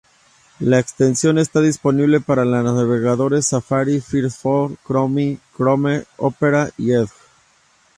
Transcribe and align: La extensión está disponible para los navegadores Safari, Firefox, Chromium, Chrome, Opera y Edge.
La 0.59 0.79
extensión 0.79 1.37
está 1.37 1.61
disponible 1.61 2.21
para 2.21 2.43
los 2.43 2.63
navegadores 2.75 3.45
Safari, 3.45 3.99
Firefox, 4.01 4.73
Chromium, 4.83 5.37
Chrome, 5.55 6.05
Opera 6.17 6.71
y 6.75 6.91
Edge. 6.93 7.11